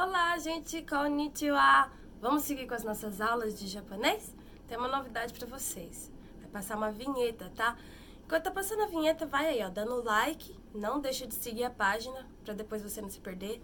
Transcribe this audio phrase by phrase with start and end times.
[0.00, 1.90] Olá, gente, konnichiwa!
[2.20, 4.32] Vamos seguir com as nossas aulas de japonês?
[4.68, 6.08] Tem uma novidade para vocês.
[6.40, 7.76] Vai passar uma vinheta, tá?
[8.24, 10.54] Enquanto tá passando a vinheta, vai aí, ó, dando like.
[10.72, 13.60] Não deixa de seguir a página para depois você não se perder.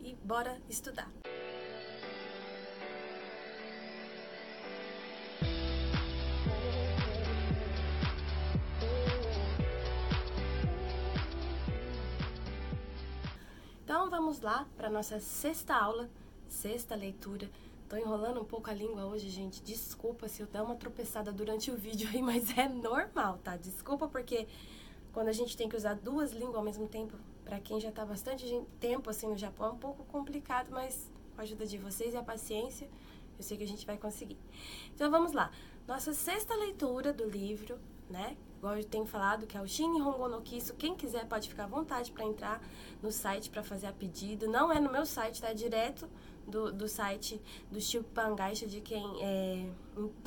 [0.00, 1.10] E bora estudar.
[14.44, 16.10] Lá para nossa sexta aula,
[16.46, 17.50] sexta leitura.
[17.88, 19.62] Tô enrolando um pouco a língua hoje, gente.
[19.62, 23.56] Desculpa se eu der uma tropeçada durante o vídeo aí, mas é normal, tá?
[23.56, 24.46] Desculpa porque
[25.14, 28.04] quando a gente tem que usar duas línguas ao mesmo tempo, para quem já tá
[28.04, 28.44] bastante
[28.78, 32.16] tempo assim no Japão, é um pouco complicado, mas com a ajuda de vocês e
[32.18, 32.86] a paciência,
[33.38, 34.36] eu sei que a gente vai conseguir.
[34.94, 35.50] Então vamos lá.
[35.88, 37.78] Nossa sexta leitura do livro,
[38.10, 38.36] né?
[38.64, 40.72] Igual eu tenho falado, que é o Shin Hongo no Kiso.
[40.74, 42.62] Quem quiser pode ficar à vontade para entrar
[43.02, 44.48] no site para fazer a pedido.
[44.48, 45.50] Não é no meu site, tá?
[45.50, 46.08] É direto
[46.46, 47.38] do, do site
[47.70, 49.68] do Shupan Gaisha, de quem é,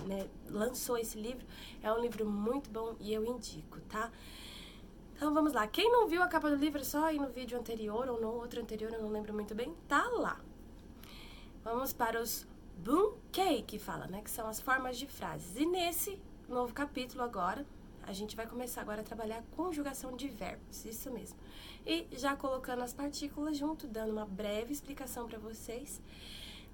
[0.05, 1.43] né, lançou esse livro.
[1.81, 4.11] É um livro muito bom e eu indico, tá?
[5.15, 5.65] Então vamos lá.
[5.65, 8.31] Quem não viu a capa do livro, é só aí no vídeo anterior ou no
[8.35, 10.39] outro anterior, eu não lembro muito bem, tá lá.
[11.63, 12.45] Vamos para os
[12.77, 14.21] bunkei, que fala, né?
[14.21, 15.55] Que são as formas de frases.
[15.55, 17.65] E nesse novo capítulo agora,
[18.07, 21.37] a gente vai começar agora a trabalhar conjugação de verbos, isso mesmo.
[21.85, 26.01] E já colocando as partículas junto, dando uma breve explicação para vocês.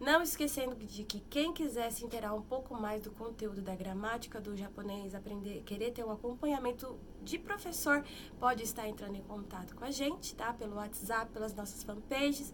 [0.03, 4.41] Não esquecendo de que quem quiser se inteirar um pouco mais do conteúdo da gramática
[4.41, 8.03] do japonês, aprender, querer ter um acompanhamento de professor,
[8.37, 10.53] pode estar entrando em contato com a gente, tá?
[10.53, 12.53] Pelo WhatsApp, pelas nossas fanpages.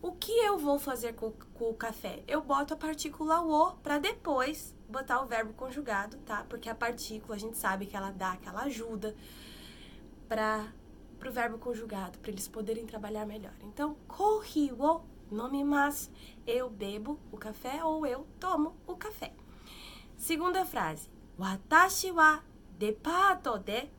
[0.00, 2.22] O que eu vou fazer com, com o café?
[2.28, 6.46] Eu boto a partícula o para depois botar o verbo conjugado, tá?
[6.48, 9.16] Porque a partícula, a gente sabe que ela dá aquela ajuda
[10.28, 10.72] para
[11.26, 13.52] o verbo conjugado, para eles poderem trabalhar melhor.
[13.64, 15.00] Então, corri o
[15.32, 16.10] nome mas
[16.46, 19.32] eu bebo o café ou eu tomo o café.
[20.16, 21.10] Segunda frase.
[21.36, 22.42] Watashi wa
[22.78, 23.90] depato de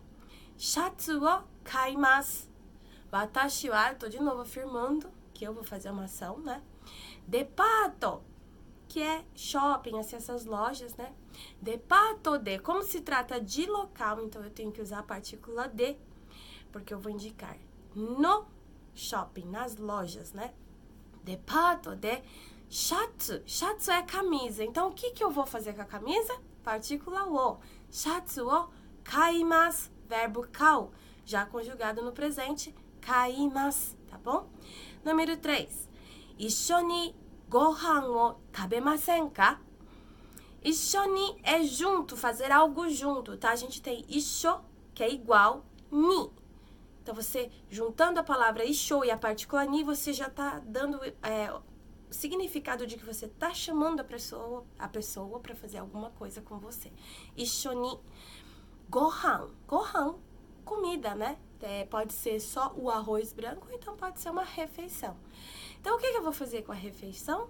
[0.58, 2.48] shatsu wo kaimasu.
[3.12, 6.62] Watashi wa, tô de novo afirmando que eu vou fazer uma ação, né?
[7.26, 8.22] Depato,
[8.90, 11.14] que é shopping, assim, essas lojas, né?
[11.62, 15.96] Depato de, como se trata de local, então eu tenho que usar a partícula de,
[16.74, 17.58] porque eu vou indicar
[17.96, 18.48] no
[18.94, 20.54] shopping, nas lojas, né?
[21.24, 22.22] Depato de
[22.70, 23.42] shatsu.
[23.46, 24.62] Shatsu é camisa.
[24.62, 26.38] Então, o que, que eu vou fazer com a camisa?
[26.66, 27.60] Partícula o.
[27.90, 28.70] Shatsu o
[29.06, 30.92] kaimasu verbo kau,
[31.24, 34.50] já conjugado no presente, kaimasu, tá bom?
[35.04, 35.90] Número 3.
[36.38, 37.16] Ishoni
[37.50, 39.60] gohan o tabemasen ka?
[40.64, 43.52] Ishoni é junto, fazer algo junto, tá?
[43.52, 44.60] A gente tem isho,
[44.94, 46.30] que é igual, ni.
[47.02, 51.52] Então, você, juntando a palavra isho e a partícula ni, você já tá dando é,
[52.12, 56.60] significado de que você tá chamando a pessoa, a pessoa para fazer alguma coisa com
[56.60, 56.92] você.
[57.38, 58.00] Ishoni
[58.90, 59.50] Gohan.
[59.68, 60.16] Gohan,
[60.70, 61.36] comida, né?
[61.62, 65.18] É, pode ser só o arroz branco, então pode ser uma refeição.
[65.82, 67.50] Então, o que, que eu vou fazer com a refeição?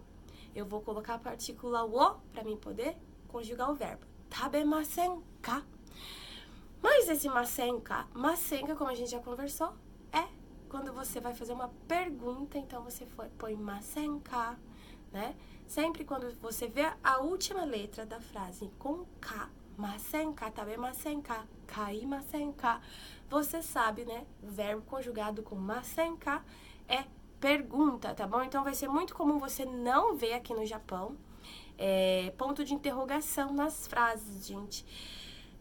[0.55, 2.95] Eu vou colocar a partícula o para mim poder
[3.27, 4.05] conjugar o verbo.
[4.29, 5.21] Tabemasen.
[6.81, 9.73] Mas esse masenka, masenka, como a gente já conversou,
[10.13, 10.25] é
[10.69, 13.05] quando você vai fazer uma pergunta, então você
[13.37, 14.57] põe masenka,
[15.11, 15.35] né?
[15.67, 19.49] Sempre quando você vê a última letra da frase com K,
[19.79, 22.81] masenka, tabemasenka, kaimasenka.
[23.29, 24.25] Você sabe, né?
[24.43, 26.43] O verbo conjugado com masenka
[26.87, 27.05] é
[27.39, 28.43] pergunta, tá bom?
[28.43, 31.15] Então vai ser muito comum você não ver aqui no Japão
[31.77, 34.85] é, ponto de interrogação nas frases, gente.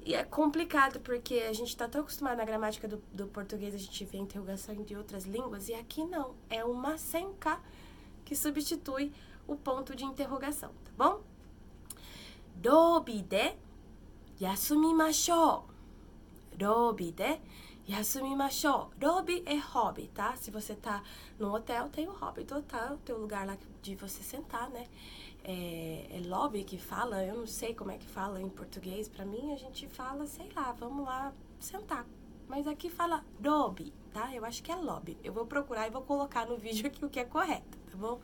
[0.04, 3.78] E é complicado porque a gente está tão acostumado na gramática do, do, português, a
[3.78, 6.34] gente vê interrogação de outras línguas, e aqui não.
[6.50, 7.60] É uma senka
[8.24, 9.12] que substitui
[9.46, 11.20] o ponto de interrogação, tá bom?
[12.56, 13.54] Dobi de
[14.39, 15.65] 休みましょ
[16.57, 16.59] う。
[16.59, 17.39] ロビで
[17.87, 18.91] Yasumimashou.
[19.01, 20.35] Lobby é hobby, tá?
[20.37, 21.03] Se você tá
[21.37, 24.87] no hotel, tem o hobby do hotel, tem o lugar lá de você sentar, né?
[25.43, 29.09] É, é lobby que fala, eu não sei como é que fala em português.
[29.09, 32.05] Pra mim, a gente fala, sei lá, vamos lá sentar.
[32.47, 34.33] Mas aqui fala lobby, tá?
[34.33, 35.17] Eu acho que é lobby.
[35.21, 38.21] Eu vou procurar e vou colocar no vídeo aqui o que é correto, tá bom?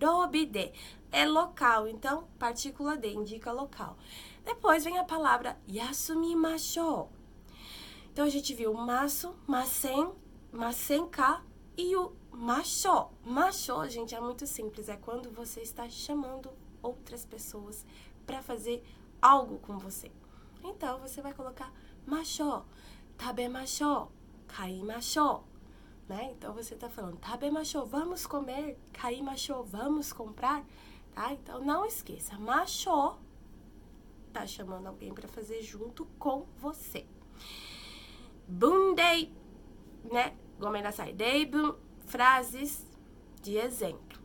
[0.00, 0.72] Lobby de
[1.10, 3.96] é local, então partícula de indica local.
[4.51, 7.11] Depois vem a palavra yasumimashou
[8.11, 10.11] então a gente viu maço, masen,
[10.51, 11.41] masenka
[11.77, 13.11] e o macho.
[13.23, 14.89] Macho, gente, é muito simples.
[14.89, 16.49] É quando você está chamando
[16.81, 17.85] outras pessoas
[18.25, 18.83] para fazer
[19.21, 20.11] algo com você.
[20.63, 21.71] Então você vai colocar
[22.05, 22.65] macho,
[23.17, 24.09] tabemacho,
[24.47, 25.43] kaimacho.
[26.09, 26.31] Né?
[26.33, 30.65] Então você está falando tabemacho, vamos comer, kaimacho, vamos comprar.
[31.13, 31.31] Tá?
[31.33, 33.28] Então não esqueça, macho
[34.29, 37.05] tá chamando alguém para fazer junto com você.
[38.47, 39.33] Bundei,
[40.03, 40.35] né?
[40.59, 41.13] Gomenasai.
[41.13, 42.85] Deibun, frases
[43.41, 44.19] de exemplo.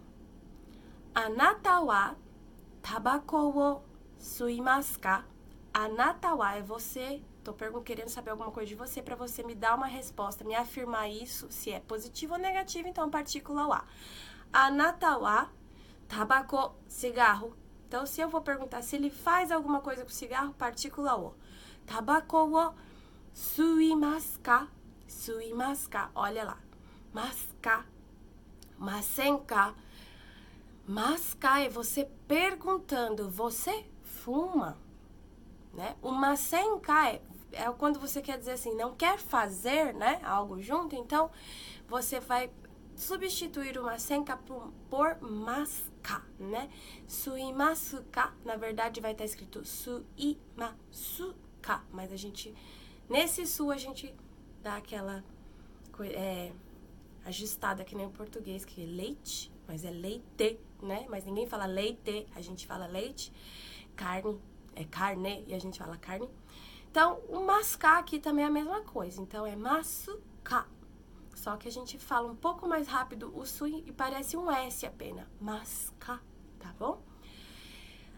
[1.14, 2.16] Anata wa
[2.82, 3.82] tabako wo
[4.18, 5.24] suimasu ka?
[5.72, 7.22] Anata wa é você.
[7.42, 7.52] Tô
[7.82, 11.46] querendo saber alguma coisa de você para você me dar uma resposta, me afirmar isso,
[11.50, 13.84] se é positivo ou negativo, então partícula wa.
[14.50, 15.50] Anata wa
[16.08, 17.54] tabako, cigarro.
[17.94, 21.32] Então, se eu vou perguntar se ele faz alguma coisa com cigarro, partícula o.
[21.86, 22.74] Tabako wo?
[23.32, 24.66] Suimasu ka?
[26.12, 26.58] Olha lá.
[27.12, 27.86] Masca.
[28.76, 29.76] Masenka.
[30.84, 34.76] Masca é você perguntando, você fuma?
[35.72, 35.94] Né?
[36.02, 40.96] O masenka é, é quando você quer dizer assim, não quer fazer né, algo junto,
[40.96, 41.30] então
[41.88, 42.50] você vai
[42.96, 46.70] substituir o masenka por, masca, né?
[47.06, 50.74] Suimasuka, na verdade vai estar escrito suimasuka,
[51.92, 52.54] mas a gente
[53.08, 54.14] Nesse sul a gente
[54.62, 55.22] dá aquela
[56.00, 56.52] é,
[57.26, 61.06] ajustada aqui nem português, que é leite, mas é leite, né?
[61.10, 63.30] Mas ninguém fala leite, a gente fala leite.
[63.94, 64.40] Carne,
[64.74, 66.28] é carne, e a gente fala carne.
[66.90, 69.20] Então, o mascar aqui também é a mesma coisa.
[69.20, 70.66] Então, é masuka.
[71.44, 74.86] Só que a gente fala um pouco mais rápido o su e parece um S
[74.86, 75.26] apenas.
[75.38, 76.18] Masca,
[76.58, 77.02] tá bom?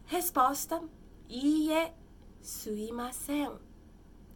[0.04, 0.80] Resposta:
[1.28, 1.92] Ie
[2.40, 3.58] suimasen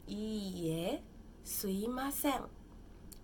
[0.08, 1.04] ie
[1.44, 2.42] suimasen.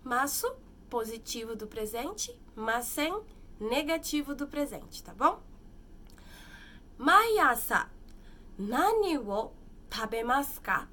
[0.05, 0.55] Masu,
[0.89, 3.21] positivo do presente, masen,
[3.59, 5.43] negativo do presente, tá bom?
[6.97, 7.91] Maiasa,
[8.57, 9.51] nani wo
[9.89, 10.87] tabemasu ka?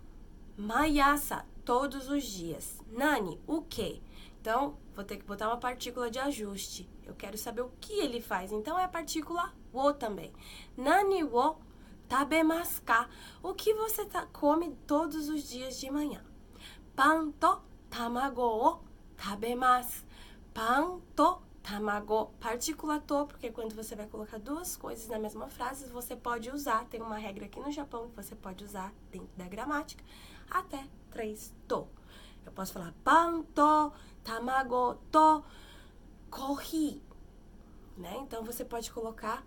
[0.59, 2.81] Maiasa, todos os dias.
[2.89, 4.03] Nani, o que?
[4.45, 6.87] Então, vou ter que botar uma partícula de ajuste.
[7.03, 8.53] Eu quero saber o que ele faz.
[8.53, 10.35] Então, é a partícula wo também.
[10.77, 11.57] Nani wo
[12.07, 13.09] tabemasu ka?
[13.43, 16.23] O que você tá, come todos os dias de manhã?
[16.95, 18.81] Pan to tamago o
[19.17, 20.05] tabemasu.
[20.53, 22.27] Pan to tamago.
[22.39, 26.85] Partícula to, porque quando você vai colocar duas coisas na mesma frase, você pode usar,
[26.85, 30.05] tem uma regra aqui no Japão que você pode usar dentro da gramática,
[30.51, 31.89] até três to.
[32.45, 33.91] Eu posso falar pan to
[34.25, 35.45] tamago to
[36.31, 37.03] kohi,
[37.97, 38.17] né?
[38.23, 39.47] Então você pode colocar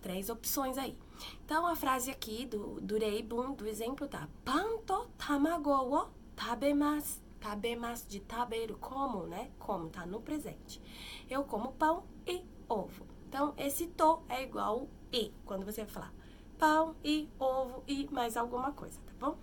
[0.00, 0.96] três opções aí.
[1.44, 4.28] Então, a frase aqui do, do Reibun, do exemplo, tá?
[4.44, 7.20] Panto tamago wo tabemasu.
[7.40, 9.50] Tabemasu de tabeiro, como, né?
[9.58, 10.80] Como, tá no presente.
[11.28, 13.06] Eu como pão e ovo.
[13.28, 16.12] Então, esse to é igual e, quando você falar
[16.58, 19.38] pão e ovo e mais alguma coisa, tá bom?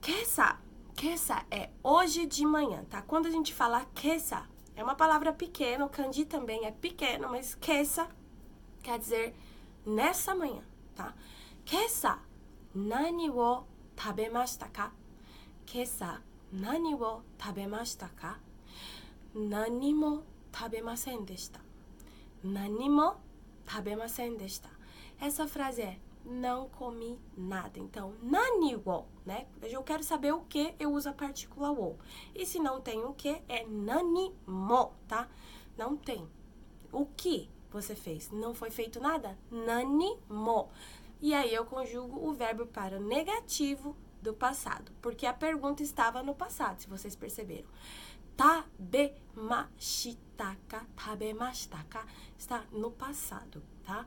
[0.00, 0.60] Kessa.
[0.96, 3.02] Kessa é hoje de manhã, tá?
[3.02, 7.54] Quando a gente fala kessa, é uma palavra pequena, o kanji também é pequeno, mas
[7.54, 8.08] kessa
[8.82, 9.34] quer dizer
[9.84, 10.62] nessa manhã,
[10.94, 11.14] tá?
[11.64, 12.18] Kessa,
[12.74, 14.90] nani wo tabemashita ka?
[15.66, 18.40] Kessa, nani wo tabemashita ka?
[19.34, 21.60] Nani mo tabemasen deshita.
[22.42, 23.20] Nani mo
[23.66, 24.70] tabemasen deshita.
[25.20, 27.78] Essa frase é não comi nada.
[27.78, 29.46] Então, nani wo, né?
[29.62, 31.98] Eu quero saber o que, eu uso a partícula wo.
[32.34, 35.28] E se não tem o que, é nani mo, tá?
[35.78, 36.28] Não tem.
[36.92, 37.48] O que?
[37.76, 38.30] você fez?
[38.30, 39.38] Não foi feito nada?
[39.50, 40.70] Nani mo.
[41.20, 46.22] E aí eu conjugo o verbo para o negativo do passado, porque a pergunta estava
[46.22, 47.68] no passado, se vocês perceberam.
[48.36, 52.04] Tabemashitaka, tabemashitaka
[52.36, 54.06] está no passado, tá?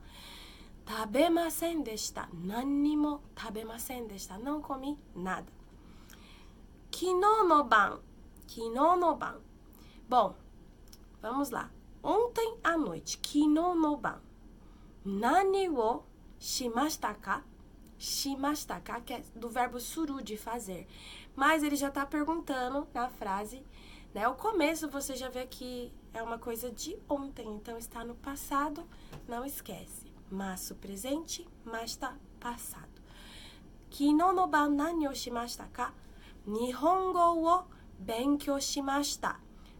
[0.90, 5.54] Tabemasen deshita, nani mo tabemasen deshita, não comi nada.
[6.90, 8.00] Kino no ban,
[8.48, 9.36] kino no ban.
[10.10, 10.34] Bom,
[11.22, 11.70] vamos lá.
[12.02, 14.20] Ontem à noite, kino no ban.
[15.06, 16.06] Nani wo
[16.40, 17.44] shimashita ka?
[18.00, 20.88] shimashita, que é do verbo suru, de fazer.
[21.36, 23.64] Mas ele já tá perguntando na frase,
[24.12, 24.28] né?
[24.28, 28.84] O começo você já vê que é uma coisa de ontem, então está no passado,
[29.28, 30.09] não esquece.
[30.30, 33.02] Mas o presente, mas está passado.
[33.90, 35.94] Kino no ban nani o shimashita ka?
[36.46, 37.66] Nihongo wo
[37.98, 39.40] benkyou shimashita.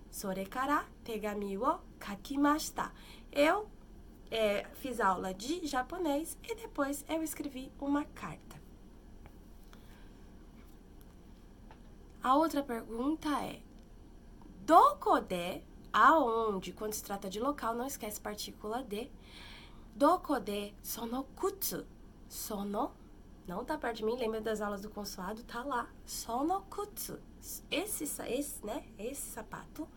[0.10, 2.92] Sore kara tegami wo kakimashita.
[3.32, 3.70] Eu
[4.32, 8.60] é, fiz aula de japonês e depois eu escrevi uma carta.
[12.22, 13.62] A outra pergunta é:
[14.66, 15.62] Doko de,
[15.94, 19.10] aonde, quando se trata de local, não esquece partícula de.
[20.00, 21.86] Doko de sono kutsu.
[22.30, 22.94] Sono,
[23.46, 25.44] não tá perto de mim, lembra das aulas do consulado?
[25.44, 25.90] Tá lá.
[26.06, 27.20] Sono kutsu.
[27.70, 28.86] Esse, esse, né?
[28.98, 29.90] Esse sapato.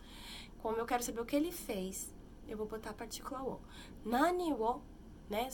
[0.61, 2.12] Como eu quero saber o que ele fez,
[2.49, 3.61] eu vou botar a partícula o.
[4.04, 4.82] Nani wo,
[5.30, 5.49] né?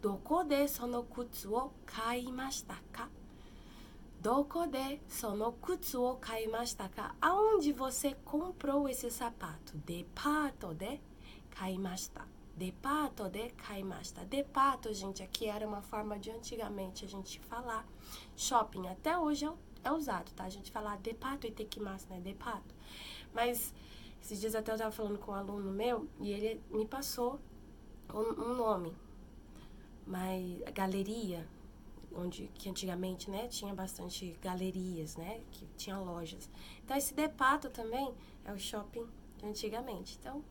[0.00, 3.08] Doko de sono kutsu o kaimashita ka?
[4.20, 7.16] Doko de sono kutsu o kaimashita ka?
[7.20, 9.76] Aonde você comprou esse sapato?
[9.78, 11.00] Depato de
[11.50, 12.39] kaimashita.
[12.56, 14.24] Depato de kaimashita.
[14.24, 17.86] Depato, gente, aqui era uma forma de antigamente a gente falar
[18.36, 18.86] shopping.
[18.88, 19.52] Até hoje é,
[19.84, 20.44] é usado, tá?
[20.44, 22.20] A gente falar depato e tekimasu, né?
[22.20, 22.74] Depato.
[23.32, 23.72] Mas
[24.22, 27.40] esses dias até eu estava falando com um aluno meu e ele me passou
[28.12, 28.94] um, um nome.
[30.06, 31.46] Mas galeria,
[32.14, 36.48] onde que antigamente, né, tinha bastante galerias, né, que tinha lojas.
[36.84, 38.12] Então esse Depato também
[38.44, 39.06] é o shopping
[39.38, 40.18] de antigamente.
[40.20, 40.44] Então,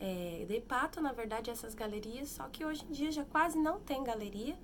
[0.00, 3.80] é, Depato, na verdade, é essas galerias, só que hoje em dia já quase não
[3.80, 4.58] tem galeria.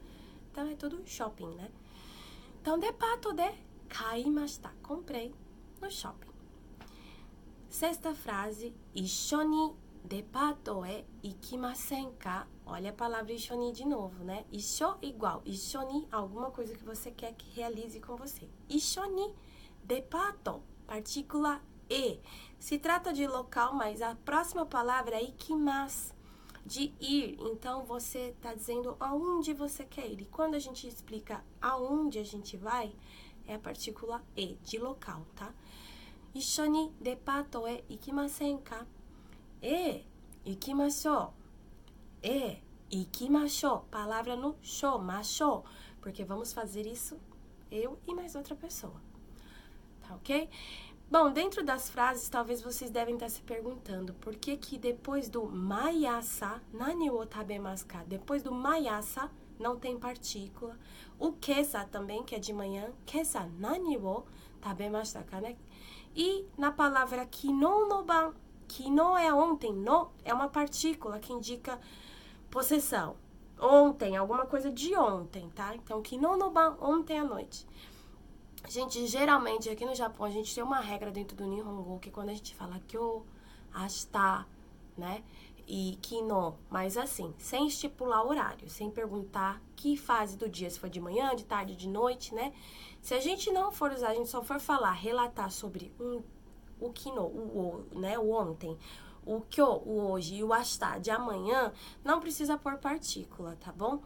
[0.50, 1.70] Então é tudo shopping, né?
[2.60, 3.52] Então, Depato de
[3.88, 4.72] kaimashita.
[4.82, 5.34] Comprei
[5.80, 6.30] no shopping.
[7.68, 9.74] Sexta frase, Ishoni
[10.04, 12.46] depato e ikimasen ka?
[12.66, 14.44] Olha a palavra Ishoni de novo, né?
[14.52, 18.48] Isho igual, Ishoni, alguma coisa que você quer que realize com você.
[18.68, 19.34] Ishoni
[19.82, 22.20] depato, partícula e.
[22.64, 26.14] Se trata de local, mas a próxima palavra é ikimas,
[26.64, 27.37] de ir.
[27.38, 30.23] Então você está dizendo aonde você quer ir.
[30.23, 32.90] E quando a gente explica aonde a gente vai,
[33.47, 35.52] é a partícula e, de local, tá?
[36.35, 38.87] Ishoni depato e é ikimasen ka?
[39.62, 40.02] E
[40.47, 41.35] ikimashou.
[42.23, 43.80] E ikimashou.
[43.90, 45.62] Palavra no show, macho,
[46.00, 47.21] porque vamos fazer isso
[47.71, 48.99] eu e mais outra pessoa.
[50.00, 50.49] Tá OK?
[51.14, 55.47] Bom, dentro das frases, talvez vocês devem estar se perguntando por que que depois do
[55.47, 57.87] mayasa, nani wo tabemasu?
[58.09, 60.76] Depois do mayasa, não tem partícula.
[61.16, 64.25] O kesa também, que é de manhã, kesa nani wo
[64.61, 65.56] tabemasu ka, né?
[66.16, 68.35] E na palavra kino no ban,
[68.66, 71.78] kino é ontem, no é uma partícula que indica
[72.50, 73.14] possessão.
[73.56, 75.76] Ontem, alguma coisa de ontem, tá?
[75.76, 77.64] Então, kino no ban, ontem à noite.
[78.66, 82.30] Gente, geralmente aqui no Japão a gente tem uma regra dentro do Nihongo que quando
[82.30, 83.25] a gente fala kyo,
[83.73, 84.47] ashita,
[84.97, 85.23] né?
[85.66, 90.90] E kino, mas assim, sem estipular horário, sem perguntar que fase do dia, se foi
[90.90, 92.52] de manhã, de tarde, de noite, né?
[93.02, 96.23] Se a gente não for usar, a gente só for falar, relatar sobre um,
[96.80, 98.78] o kino, o, o, né, o ontem,
[99.26, 104.02] o kyo, o hoje e o asta de amanhã, não precisa pôr partícula, tá bom?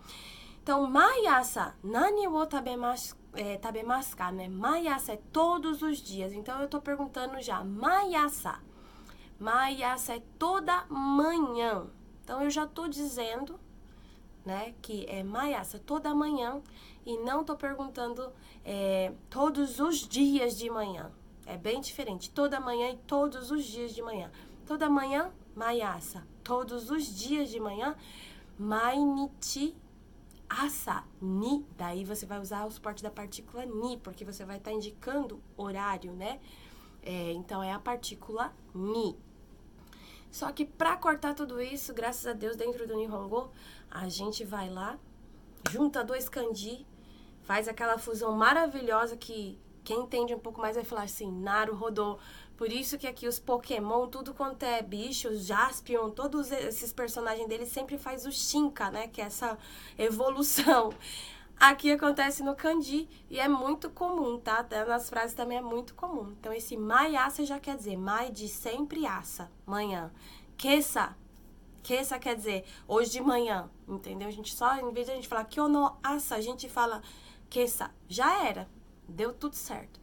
[0.63, 4.49] Então, mayasa, nani wo tabemasu, é, tabemasu ka, né?
[4.49, 6.33] Mayasa é todos os dias.
[6.33, 8.61] Então, eu tô perguntando já, mayasa.
[9.39, 11.87] Mayasa é toda manhã.
[12.25, 13.59] Então, eu já tô dizendo,
[14.45, 16.61] né, que é mayasa, toda manhã
[17.07, 18.33] e não tô perguntando
[18.65, 21.11] é, todos os dias de manhã.
[21.47, 22.31] É bem diferente.
[22.31, 24.31] Toda manhã e todos os dias de manhã.
[24.67, 26.27] Toda manhã, maiasa.
[26.45, 27.97] Todos os dias de manhã,
[28.59, 29.75] mainichi
[30.49, 31.67] asa, ni.
[31.77, 35.43] Daí você vai usar o suporte da partícula ni, porque você vai estar tá indicando
[35.57, 36.41] horário, né?
[37.03, 39.17] É, então é a partícula ni.
[40.31, 43.51] Só que para cortar tudo isso, graças a Deus, dentro do Nihongo,
[43.91, 44.99] a gente vai lá,
[45.71, 46.87] junta dois kanji
[47.43, 52.19] faz aquela fusão maravilhosa que quem entende um pouco mais vai falar assim, Naru rodou.
[52.59, 57.69] Por isso que aqui os Pokémon, tudo quanto é bicho, Jaspion, todos esses personagens deles
[57.69, 59.07] sempre faz o Shinka, né?
[59.07, 59.57] Que é essa
[59.97, 60.93] evolução.
[61.61, 64.67] Aqui acontece no kanji e é muito comum, tá?
[64.87, 66.35] Nas frases também é muito comum.
[66.39, 70.13] Então, esse maiasa já quer dizer mai de sempre asa, manhã.
[70.57, 71.17] Kesa,
[71.83, 74.27] kesa quer dizer hoje de manhã, entendeu?
[74.27, 77.03] A gente só, em vez de a gente falar kyono asa, a gente fala
[77.49, 78.69] Kessa, já era.
[79.09, 79.99] Deu tudo certo.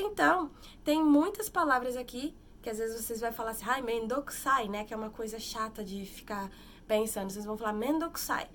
[0.00, 0.50] Então,
[0.84, 4.84] tem muitas palavras aqui que às vezes vocês vão falar assim, ai, mendokusai, né?
[4.84, 6.50] Que é uma coisa chata de ficar
[6.86, 7.30] pensando.
[7.30, 8.48] Vocês vão falar mendokusai.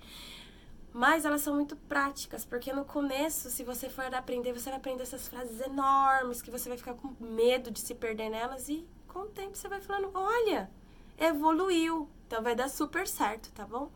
[0.92, 5.02] Mas elas são muito práticas, porque no começo, se você for aprender, você vai aprender
[5.02, 9.20] essas frases enormes que você vai ficar com medo de se perder nelas e com
[9.20, 10.70] o tempo você vai falando, olha,
[11.18, 12.08] evoluiu.
[12.26, 13.90] Então vai dar super certo, tá bom?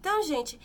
[0.00, 0.58] Então, gente,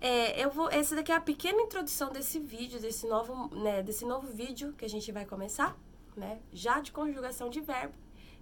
[0.00, 0.70] é, eu vou.
[0.70, 4.84] Essa daqui é a pequena introdução desse vídeo, desse novo, né, desse novo vídeo que
[4.84, 5.76] a gente vai começar,
[6.16, 6.40] né?
[6.52, 7.94] Já de conjugação de verbo.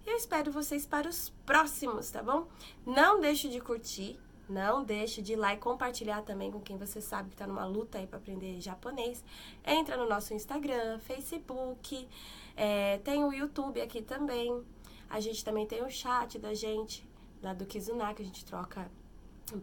[0.06, 2.46] Eu espero vocês para os próximos, tá bom?
[2.86, 7.00] Não deixe de curtir, não deixe de ir lá e compartilhar também com quem você
[7.00, 9.22] sabe que está numa luta aí para aprender japonês.
[9.66, 12.08] Entra no nosso Instagram, Facebook,
[12.56, 14.64] é, tem o YouTube aqui também.
[15.10, 17.06] A gente também tem o chat da gente,
[17.42, 18.90] lá do Kizuna, que a gente troca.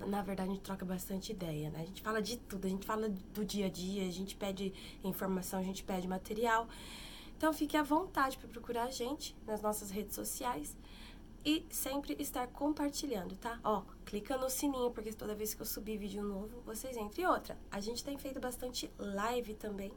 [0.07, 1.81] Na verdade, a gente troca bastante ideia, né?
[1.81, 4.73] A gente fala de tudo, a gente fala do dia a dia, a gente pede
[5.03, 6.67] informação, a gente pede material.
[7.37, 10.75] Então, fique à vontade para procurar a gente nas nossas redes sociais
[11.43, 13.59] e sempre estar compartilhando, tá?
[13.63, 17.23] Ó, clica no sininho, porque toda vez que eu subir vídeo novo, vocês entram.
[17.23, 19.91] E outra, a gente tem feito bastante live também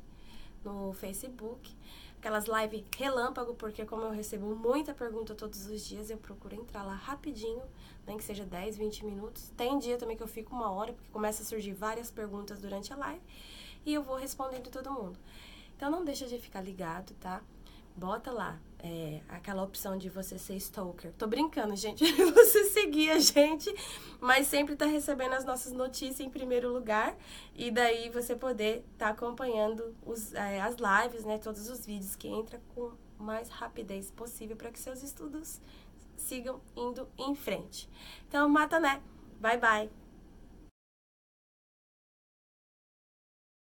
[0.65, 1.75] no Facebook
[2.19, 6.83] aquelas lives relâmpago, porque como eu recebo muita pergunta todos os dias, eu procuro entrar
[6.83, 7.63] lá rapidinho,
[8.07, 9.51] nem que seja 10, 20 minutos.
[9.57, 12.93] Tem dia também que eu fico uma hora, porque começa a surgir várias perguntas durante
[12.93, 13.23] a live
[13.87, 15.19] e eu vou respondendo todo mundo.
[15.77, 17.41] Então não deixa de ficar ligado, tá?
[17.99, 21.13] Bota lá é, aquela opção de você ser stalker.
[21.19, 23.75] Tô brincando, gente, você seguir a gente,
[24.21, 27.17] mas sempre tá recebendo as nossas notícias em primeiro lugar
[27.55, 32.29] e daí você poder tá acompanhando os, é, as lives, né, todos os vídeos que
[32.29, 35.61] entra com mais rapidez possível para que seus estudos
[36.17, 37.89] sigam indo em frente.
[38.29, 39.03] Então, mata né.
[39.41, 40.08] Bye bye.